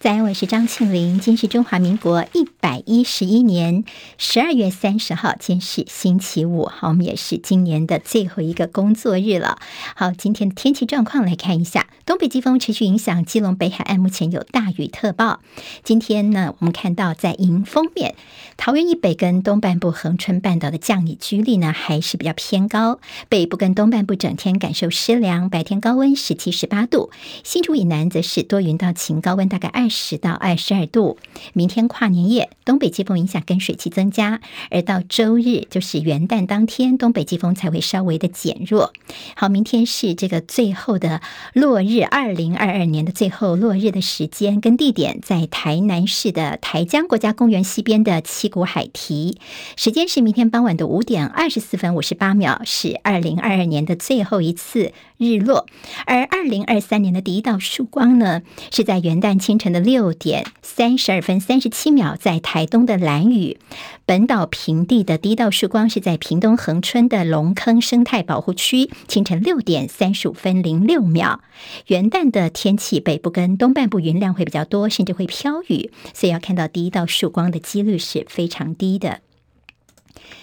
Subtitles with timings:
[0.00, 1.20] 在，我是张庆玲。
[1.20, 3.84] 今是中华民国一百一十一年
[4.16, 9.58] 十二月三十号，今是星期五，好，我们也是今年的最后一个工作日了。
[9.94, 15.40] 好，今天的天气状况来看一下，东北季风持续影响基隆北海岸，目前有大雨特报。
[15.84, 18.14] 今天呢，我们看到在迎风面，
[18.56, 23.00] 桃园以北跟东半部恒春半岛的降雨几率呢，还是比较偏高。
[23.28, 27.10] 北部跟东半部整天感受湿凉，白天高温十七、十八度。
[27.44, 29.89] 新竹以南则是多云到晴，高温大概二。
[29.90, 31.18] 十到二十二度。
[31.52, 34.40] 明天跨年夜，东北季风影响跟水汽增加，
[34.70, 38.92] 而到周日就是元旦当天，东北季风才会稍微的减弱。
[39.34, 41.20] 好，明天是这个最后的
[41.52, 49.38] 落日，二零二二年的最后落日的时间跟地点，在台南市的台江国家公园西边的七股海堤，
[49.76, 55.66] 时间是明天傍晚的五点二十四分五十八秒，是二零二二年的最后一次日落。
[56.06, 58.40] 而二零二三年的第一道曙光呢，
[58.72, 59.90] 是在元旦清晨的。
[59.90, 63.58] 六点三十二分三十七秒，在台东的兰屿
[64.06, 71.40] 本岛平地的第一道曙光是在屏东恒春的龙坑生态保护区，清晨六点三十五分零六秒。
[71.88, 79.20] 元旦的天气，北部跟东半部云量会比较多，甚至会飘雨，所以要看到第一道曙光的几率是非常低的。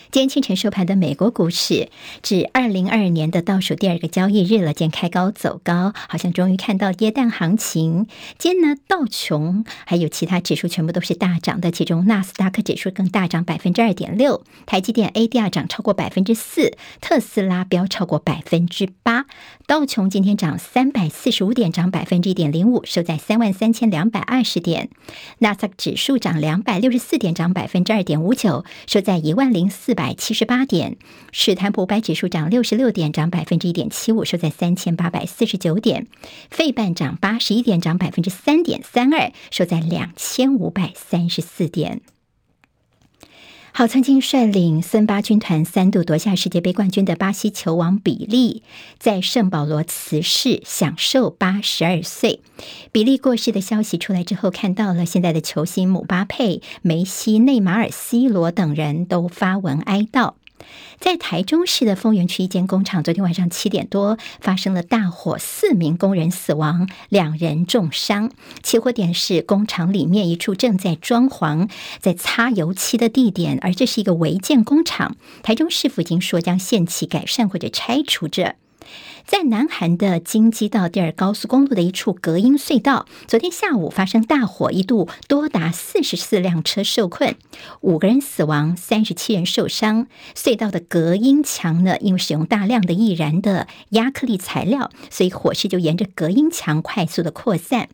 [0.09, 1.89] 今天清晨收盘的美国股市，
[2.23, 8.08] 至二零二二年的倒数第二个交易日了，见开高走高，好像终于看到耶诞行情。
[8.38, 19.25] 今天呢，道琼还有其他指数全部都是大涨的，其中纳斯达克指数更大涨百分之二点六，台积电 ADR 涨超过百分之四，特斯拉飙超过百分之八。
[19.67, 24.89] 道琼今天涨三百四十五点，涨百分之一点零五，收在三万三千两百二十点。
[25.39, 30.95] 纳斯达克指数涨两百六十四点，涨百分之二点五九，收在一万零四百七十八点，
[31.31, 36.06] 史坦普百指数涨六十六点，涨百分之一点七五，收在三千八百四十九点。
[36.52, 42.02] 费半涨八十一点，涨百分之三点三二，收在两千五百三十四点。
[43.78, 48.64] 好，曾经率领森巴军团三度夺下世界杯冠军的巴西球王比利，
[48.98, 52.40] 在圣保罗辞世，享受八十二岁。
[52.92, 60.34] 比利过世的消息出来之后，看到了现在的球星姆巴佩、梅西、内马尔、C 罗等人都发文哀悼。
[61.00, 68.31] 在台中市的丰原区一间工厂，昨天晚上七点多发生了大火，四名工人死亡，两人重伤。
[68.63, 71.69] 起火点是工厂里面一处正在装潢、
[72.00, 75.16] 在擦油漆的地点，而这是一个违建工厂。
[75.44, 78.55] 台中市府已经说将限期改善或者拆除这。
[79.28, 87.36] 在南韩的京畿道第二高速公路的一处隔音隧道，昨天下午发生大火，一度多达四十四辆车受困，
[87.82, 90.08] 五个人死亡，三十七人受伤。
[90.34, 97.90] 隧道的隔音墙呢，因为使用大量的易燃的亚克力材料，所以火势就沿着隔音墙快速的扩散。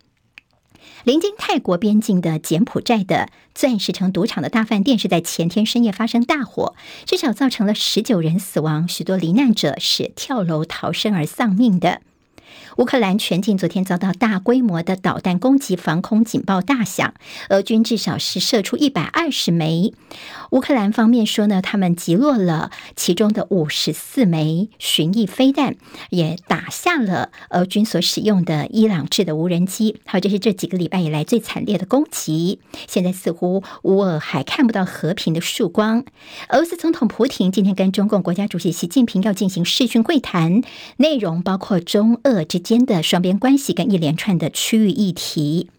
[1.04, 6.76] 临近泰国边境的柬埔寨的钻石城赌场的大饭店是在前天深夜发生大火，
[7.06, 12.00] 至少造成了十九人死亡，许多罹难者是跳楼逃生而丧命的。
[12.78, 17.14] 乌克兰全境昨天遭到大规模的导弹攻击，防空警报大响，
[17.50, 19.94] 俄军至少是射出一百二十枚。
[20.52, 25.76] 乌克兰方面说呢，他们击落了其中的五十四枚巡弋飞弹，
[26.10, 29.98] 也打下了俄军所使用的伊朗制的无人机。
[30.06, 32.60] 好，这是这几个礼拜以来最惨烈的攻击。
[32.88, 36.04] 现在似乎乌俄还看不到和平的曙光。
[36.50, 40.62] 俄罗斯总统普亭今天跟中共国家主席习近平要进行视讯会谈，
[40.98, 45.70] 内容包括中俄之间的双边关系跟一连串的区域议题。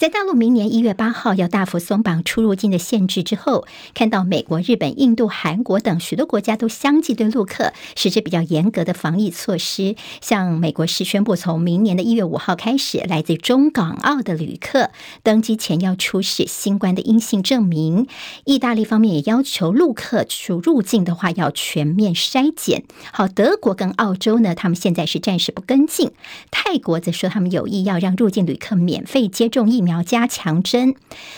[0.00, 9.96] 在大陆明年一月八号要大幅松绑出入境的限制之后，看到美国、日本、印度、韩国等许多国家都相继对陆客实施比较严格的防疫措施。
[10.22, 14.88] 像美国是宣布，从明年的一月五号开始，来自中港澳的旅客
[15.22, 18.06] 登机前要出示新冠的阴性证明。
[18.46, 22.84] 意大利方面也要求陆客出入境的话要全面筛检。
[23.12, 26.12] 好，德国跟澳洲呢，他们现在是暂时不跟进。
[26.50, 29.89] 泰国则说他们有意要让入境旅客免费接种疫苗。
[29.90, 30.94] 要加强针，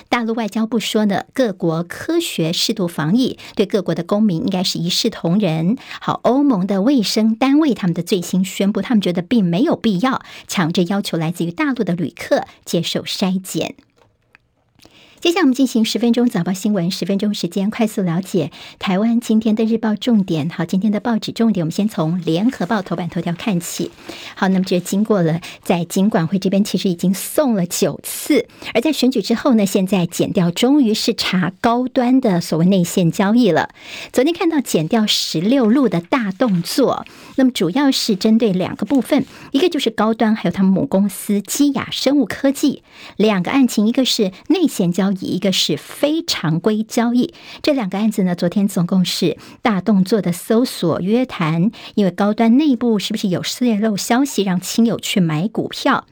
[0.08, 5.76] 大陆外交部说呢，各国科学适度防疫，对各国的公民应该是一视同仁。
[6.00, 13.74] 好，欧盟的卫生单位他们的最新宣布，他们觉得并没有必要强制要求来自于大陆的旅客接受筛检。
[15.22, 20.50] 接下来我们进行十分钟早报新闻，十分钟时间快速了解台湾今天的日报重点。
[20.50, 23.92] 好，今天的报纸重点，我们先从联合报头版头条看起。
[24.34, 33.68] 好，那么这经过了在金管会这边，其实已经送了九次，而在选举之后呢，现在减掉终于是查高端的所谓内线交易了。
[34.12, 42.82] 昨天看到减掉十六路的大动作，那么主要是针对两个部分，一个就是高端，还有他们母公司基亚生物科技
[43.16, 45.11] 两个案情，一个是内线交。
[45.20, 56.06] 一个是非常规交易，这两个案子呢，昨天总共是大动作的搜索约谈，因为高端内部是不是有泄露消息，让亲友去买股票？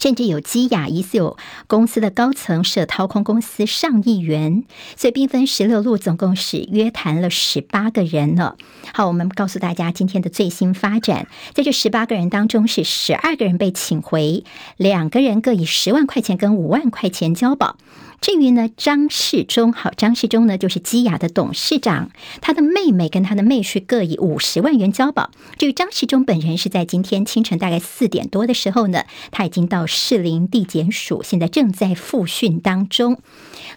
[0.00, 1.36] 甚至有基亚疑似有
[1.68, 4.64] 公司的高层涉掏空公司上亿元，
[4.96, 8.56] 所以兵分十六路，总共是约谈了十八个人了。
[8.92, 14.42] 好，我们告诉大家今天的最新发展，在这十八个人当中，是十二个人被请回，
[14.76, 17.76] 两个人各以十万块钱跟五万块钱交保。
[18.24, 22.10] 至于呢，张世忠，好，张世忠呢就是基亚的董事长，
[22.40, 25.30] 他的妹妹跟他的妹婿各以五十万元交保。
[25.58, 33.18] 至于张世忠本人是在今天清晨大概四点多的时候呢，他已经到士林地检署，现在正在复讯当中。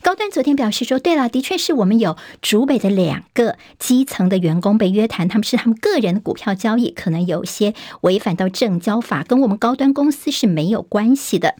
[0.01, 11.55] 高端昨天表示说，对了，的确是我们有竹北的两个基层的员工被约谈，他们是他们个人的股票交易，可能有些违反到证交法，跟我们高端公司是没有关系的。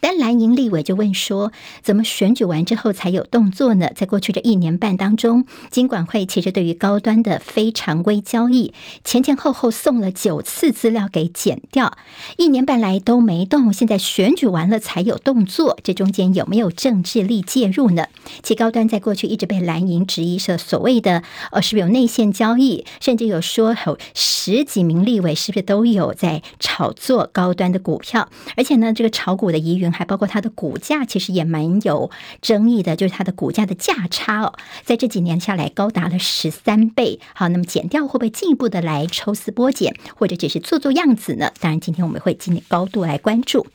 [0.00, 1.52] 但蓝营立委就问说
[1.82, 3.90] ：“怎么选举完之后才有动作呢？
[3.94, 8.72] 在过去这一年半当中，金管会其实对于高端的非常规交易，
[9.04, 11.98] 前前后后送了九次资料给检调，
[12.38, 13.70] 一年半来都没动。
[13.72, 18.06] 现在选举完了才有动作，这中间有没有政治力介入呢？
[18.42, 22.86] 其高端在过去一直被蓝营质疑是所谓的呃，是不是有内线交易？
[23.00, 28.30] 甚至有说有十几名立委是不是都有在炒作高端的股票？
[28.56, 32.10] 而且呢，这个炒股的疑云。”还包括它的股价，其实也蛮有
[32.40, 34.54] 争议的，就是它的股价的价差哦，
[34.84, 37.20] 在这几年下来高达了十三倍。
[37.34, 41.52] 好，那么减掉会不会进一步的来抽丝剥茧，或者只是做做样子呢？
[41.60, 43.66] 当然，今天我们会进行高度来关注。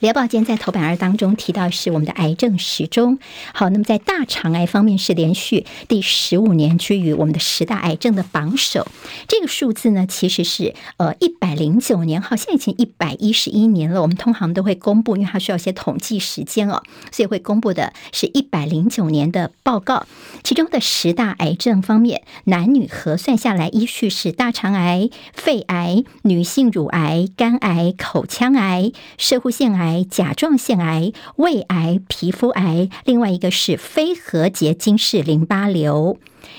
[0.00, 3.18] 联报今天在头版二当中提到是我们的癌症时钟。
[3.54, 8.86] 好，那么在大肠癌方面是连续第十五年居于我们的十大癌症的榜首。
[9.26, 14.02] 这个数字呢，其实是呃一百零九年，好，现在已经一百一十一年了。
[14.02, 20.06] 我们通常都会公布，因为它需要一些统计时间哦，所以会公布的是一百零九年的报告。
[20.42, 29.85] 其中的十大癌症方面，男女核算下来，依序是大肠癌、肺癌、女性乳癌、肝癌、口腔癌、摄护腺癌。
[29.86, 36.18] 癌、甲状腺癌、胃癌、皮肤癌，另外一个是非核结晶式淋巴瘤。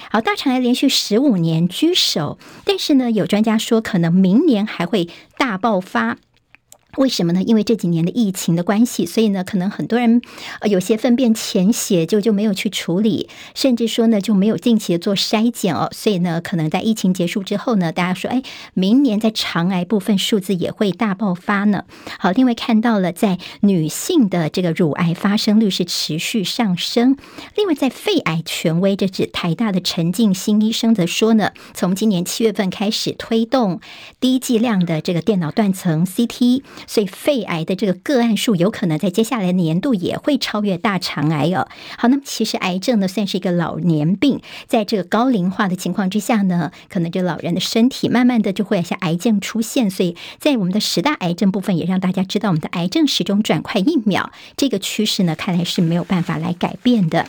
[0.09, 6.17] 好，大肠癌连续十五年居首，但是呢，有专家说可能明年还会大爆发。
[6.97, 7.41] 为什么呢？
[7.43, 10.21] 因为这几年的疫情的关系，所以呢，可能很多人
[10.59, 18.41] 呃有些粪便潜血就就没有去处理，甚至说呢就没有定期的做筛检哦，所以呢，可能在疫情结束之后呢，大家说，哎，
[18.73, 21.83] 明年在肠癌部分数字也会大爆发呢。
[22.19, 27.15] 好，另外看到了在女性的这个乳癌发生率是持续上升，
[27.55, 33.79] 另外在肺癌权威，这指台大的陈进兴医生则说呢，从今年七月份开始推动
[34.19, 36.63] 低剂量的这个电脑断层 CT。
[36.87, 41.67] 所以肺癌的这个个案数有可能在接下来的年度也会超越大肠癌哦。
[41.97, 49.91] 好，那么其实癌症呢算是一个老年病，在这个高龄化的情况之下呢，可能这老人的身体慢慢的就会有些癌症出现。
[49.91, 57.27] 所以在我们的十大癌症部分，也让大家知道我们的癌症时钟转快一秒，这个趋势呢看来是没有办法来改变的。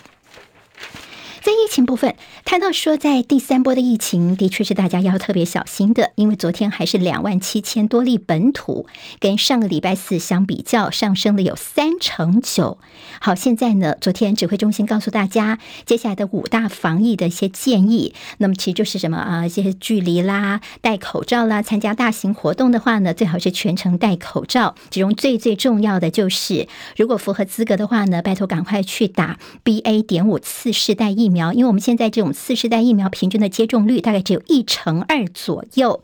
[1.48, 2.14] 在疫情部分，
[2.44, 8.86] 谈到说，在第三波的疫情，的确是大家要特别小心的，因为昨天还是两万七千多例本土，
[9.18, 12.76] 跟上个礼拜四相比较，上升了有三成九。
[13.18, 24.74] 好，现在呢，昨天指挥中心告诉大家，接下来的五大防疫的一些建议，那么其实就是什么啊，一些距离啦、戴口罩啦，参加大型活动的话呢，最好是全程戴口罩。
[24.90, 30.02] 其中最最重要的就是，如果符合资格的话呢，拜托赶快去打 BA.
[30.02, 31.37] 点五次世代疫苗。
[31.38, 36.02] 苗，因为我们现在这种四世代疫苗平均的接种率大概只有一成二左右。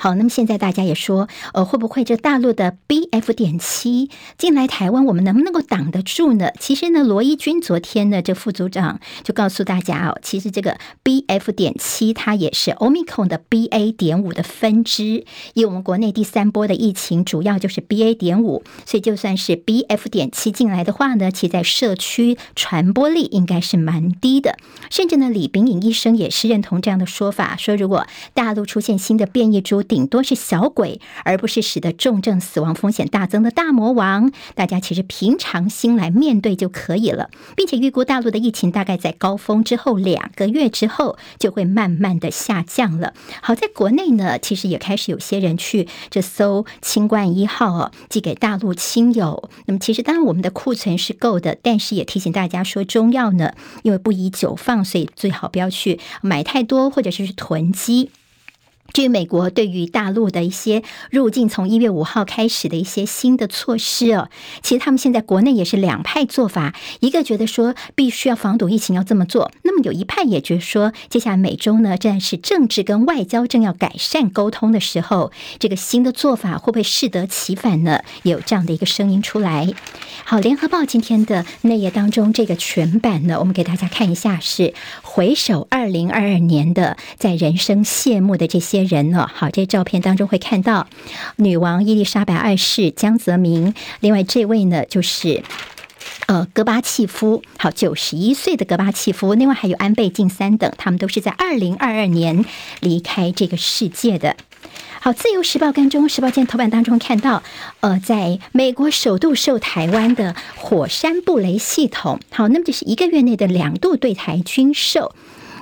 [0.00, 6.50] 好，那么现在大家也说，呃，会不会这大陆的 BF 点七进来台湾，我们能不能够挡得住呢？
[6.60, 15.24] 其实呢，罗一钧昨天呢，这副组长就告诉大家哦，其实这个 BF 点七它也是 Omicron 的 BA 点五的分支。
[15.54, 24.56] 以我们国内第三波的疫情，主要就是 BA 点五，所以就算是 BF 点七进来的话呢，其实在社区传播力应该是蛮低的。
[24.90, 29.82] 甚至呢，李炳颖医生也是认同这样的说法，说如果大陆出现新的变异株。
[29.88, 34.30] 顶多是小鬼，而不是使得重症死亡风险大增的大魔王。
[34.54, 43.14] 大家其实平常心来面对就可以了，并且预估大陆的疫情大概在高峰之后两个月之后就会慢慢的下降了。
[43.40, 49.48] 好，在国内呢，其实也开始有些人去这艘清冠一号哦，寄给大陆亲友。
[49.66, 58.10] 那么其实当然我们的库存是够的，但是也提醒大家说，中药呢，因为不宜久放，所以最好不要去买太多，或者是囤积。
[58.92, 64.28] 至于美国对于大陆的一些入境，从一月五号开始的一些新的措施哦，
[64.62, 78.00] 其实他们现在国内也是两派做法，一个觉得说必须要防堵疫情要这么做，那么有一派也觉得说，接下来美中呢，正是政治跟外交正要改善沟通的时候，这个新的做法会不会适得其反呢？
[78.22, 79.70] 也有这样的一个声音出来。
[80.24, 88.77] 好，联合报今天的内页当中，这个全版呢，我们给大家看一下，是回首二零二二年的，在人生谢幕的这些。
[88.86, 89.28] 些人呢？
[89.32, 90.86] 好，这照片当中会看到
[91.36, 95.42] 女王伊丽莎白二世、江泽民，另外这位呢就是
[96.26, 102.44] 呃戈巴契夫，好，九十一岁的戈巴契夫，另外还有安倍晋三等，他们都是在二零二二年
[102.80, 104.36] 离开这个世界的。
[105.00, 107.42] 好，《自由时报》跟《中时报》今天头版当中看到，
[107.80, 115.14] 呃，在美国首度售台湾的火山布雷系统，好，那么这是一个月内的两度对台军售。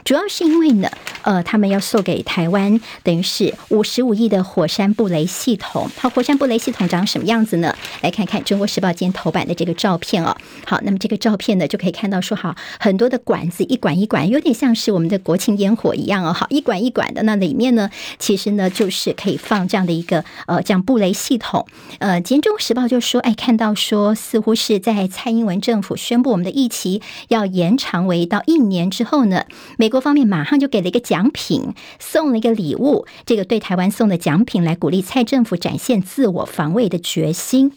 [0.05, 0.91] 主要是因为呢，
[1.27, 5.91] 呃，他们要送给台湾，等于是五十五亿的火山布雷系统。
[5.99, 7.75] 好，火山布雷系统长什么样子呢？
[8.01, 10.37] 来看看《中国时报》今天头版的这个照片哦。
[10.65, 16.33] 好，那么这个照片呢，就可以看到说，好，很多的管子，一管一管，有点像是我们的国庆烟火一样哦。
[16.33, 17.91] 好，一管一管的，那里面呢，
[18.21, 21.67] 其实呢，就是可以放这样的一个呃，这样布雷系统。
[21.99, 29.45] 呃，今天《中国时报》就说，哎，看到说，似乎是在蔡英文政府宣布我们的疫情要延长为到一年之后呢，
[29.77, 29.97] 美国。
[30.07, 33.07] 方面马上就给了一个奖奖品，送了一个礼物。
[33.25, 37.73] 这个对台湾送的奖品，来鼓励蔡政府展现自我防卫的决心。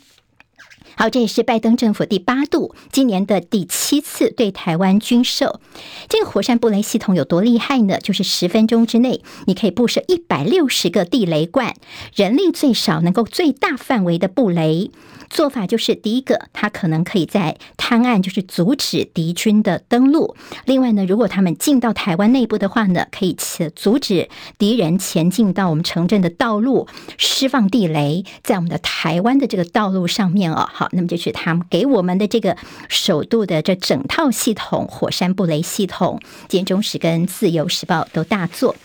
[0.98, 5.62] 好，这也是拜登政府第八度，今年的第七次对台湾军售。
[6.10, 7.98] 这个火山布雷系统有多厉害呢？
[8.00, 11.76] 就是十分钟之内，你可以布设一百六十个地雷罐，
[12.14, 14.92] 人力最少能够最大范围的布雷。
[15.30, 17.58] 做法就是，第一个，它可能可以在
[17.90, 23.36] 滩岸，就是阻止敌军的登陆；另外呢，如果他们进到台湾内部的话呢，可以
[23.76, 24.30] 阻止
[24.60, 30.70] 敌人前进到我们城镇的道路，释放地雷在我们的台湾的这个道路上面哦。
[30.72, 32.56] 好，那么就是他们给我们的这个
[32.90, 38.76] 首度的这整套系统——火山布雷系统，今天中时跟自由时报都大作。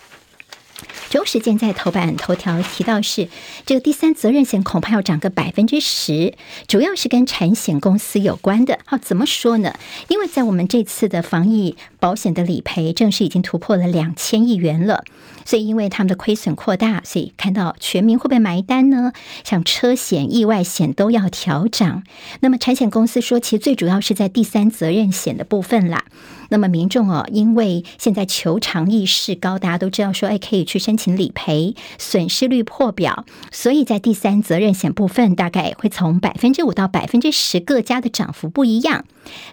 [1.11, 3.29] 中时间在头版头条提到是
[3.67, 6.35] 这个第三责任险恐怕要涨个百分之十，
[6.67, 8.79] 主要是跟产险公司有关的。
[8.85, 9.75] 好，怎么说呢？
[10.09, 15.05] 因为在我们这次的防疫保险的理赔，正式已经突破了两千亿元了。
[15.47, 19.13] 所以，因为他们的亏损扩大，所以看到全民会不会买单呢？
[19.45, 22.03] 像车险、意外险都要调涨。
[22.41, 26.07] 那么，产险公司说，其实最主要是在第三责任险的部分啦。
[26.55, 39.05] 那么，民众哦，因为现在求偿意识高，大家都知道说，哎，可以去申请理赔，损失率破表，所以在第三责任险部分，大概会从百分之五到百分之十，各家的涨幅不一样。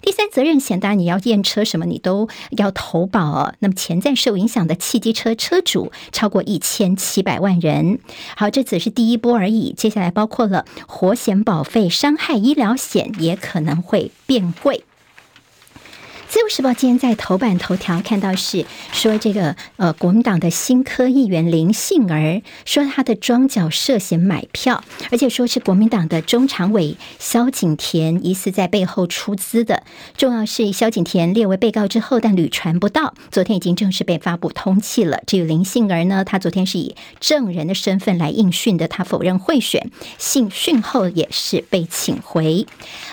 [0.04, 3.56] 第三责任险，当然你要验车什么，你都要投保哦。
[3.58, 5.92] 那么，潜在受影响的汽机车车主。
[6.12, 7.98] 超过一千七百万人。
[8.36, 9.74] 好，这只是第一波而已。
[9.74, 14.84] 接下来包括了火险保费、伤害医疗险也可能会变贵。
[16.32, 29.84] 自由时报今天在头版头条看到是说，这个呃，国民党的新科议员林杏儿说他的庄脚涉嫌买票，而且说是国民党的中常委萧景田疑似在背后出资的。
[30.16, 35.22] 重要是萧景田列为被告之后，但屡传不到，昨天已经正式被发布通缉了。
[35.28, 42.66] 至于林杏儿呢，他昨天是以证人的身份来应讯的，他否认贿选，信讯后也是被请回。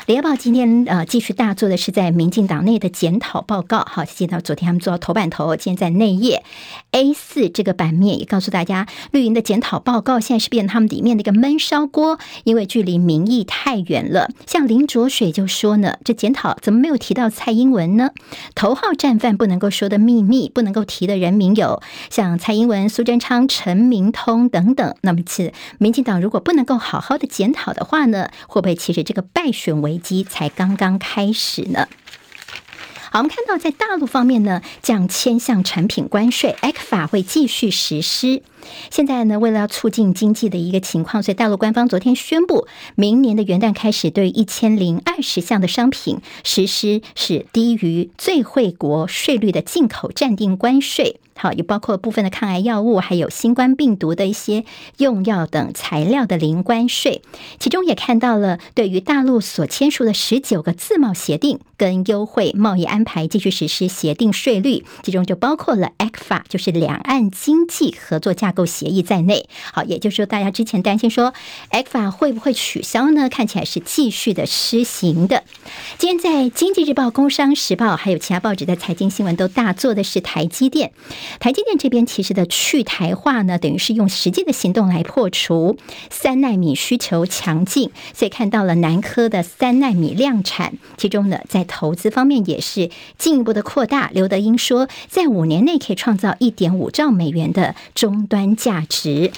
[0.07, 3.08] 联合报今天呃继续大做的是在民进党内的检。
[3.09, 6.45] 检讨报告，好，见到昨天他们做到头版头，今天在内页
[6.91, 14.29] A 四这个版面也告诉大家，绿营的检讨报告现在是变成他们里面的一个闷烧锅，因为距离民意太远了。
[14.47, 18.11] 像林卓水就说呢，这检讨怎么没有提到蔡英文呢？
[18.55, 24.95] 头号战犯不能够说的秘密，不能够提的人名有像蔡英文、苏贞昌、陈明通等等。
[25.01, 31.89] 那么，次民进党如果不能够好好的检讨的话呢，会不会其实这个败选危机才刚刚开始呢？
[33.11, 38.43] 好，我们看到在大陆方面呢，降千项产品关税，ECFA 会继续实施。
[38.91, 51.21] 现在呢，为了要促进经济的一个情况，所以大陆官方昨天宣布，明年的元旦开始，对一千零二十项的商品实施是低于最惠国税率的进口暂定关税。
[51.41, 54.65] 好，也包括部分的抗癌药物，还有新冠病毒的一些
[54.97, 57.23] 用药等材料的零关税。
[57.61, 69.49] 其中也看到了对于大陆所签署的十九个自贸协定跟优惠贸易安排继续实施协定税率，其中就包括了 ECFA，就是两岸经济合作架架构协议在内。
[69.73, 71.35] 好，也就是说，大家之前担心说
[71.71, 73.29] ECFA 会不会取消呢？
[73.29, 75.45] 看起来是继续的施行的。
[75.99, 80.93] 今天在《经济日报》、《工商时报》还有其他报纸的财经新闻都大做的是台积电。
[81.41, 85.77] 台积电这边其实的去台化呢，等于是用实际的行动来破除
[86.11, 94.11] 三纳米需求强劲，所以看到了南科的三纳米量产，其中呢，在投资方面也是进一步的扩大。
[94.15, 99.33] 刘德英说，在五年内可以创造一点五兆美元的终端价值。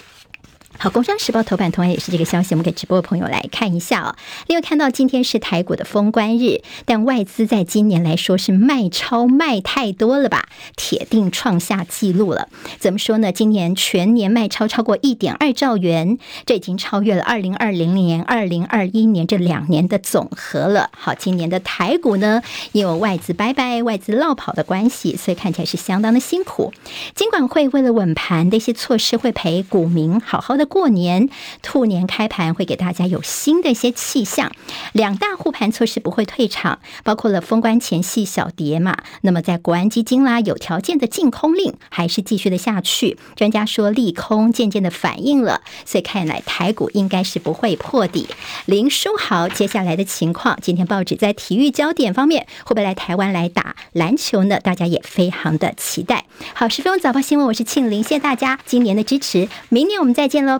[0.83, 4.17] 好，《工商时报》头版同样也是这个消息，我们给直播的朋友来看一下哦。
[4.47, 10.49] 另外看到今天是台股的封关日，但外资在今年来说是卖超卖太多了吧？
[10.77, 12.49] 铁定创下纪录了。
[12.79, 13.31] 怎么说呢？
[13.31, 20.89] 今年全年卖超超过一点二兆元，这已经超越了二零二零年、二零二一年这两年的总和了。
[20.97, 22.41] 好，今年的台股呢，
[22.73, 26.73] 因为外资拜拜、外资落跑的关系，所以看起来是相当的辛苦。
[27.15, 30.70] 金管会为了稳盘的一些措施，会陪股民好好的。
[30.71, 31.29] 过年
[31.63, 34.53] 兔年开盘会给大家有新的一些气象，
[34.93, 38.97] 两大护盘措施不会退场，包括了封关前夕小跌嘛。
[39.23, 43.19] 那么在国安基金啦，有条件的净空令还是继续的下去。
[43.35, 48.29] 专家说利空渐渐的反应了，所以看来台股应该是不会破底。
[48.67, 54.61] 林书豪接下来的情况，今天报纸在体育焦点方面会不会来台湾来打篮球呢？
[54.61, 56.27] 大家也非常的期待。
[56.55, 60.60] 好，十分钟早报新闻，我是庆玲，谢谢大家今年的支持，明年我们再见喽。